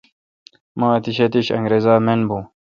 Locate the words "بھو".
2.29-2.39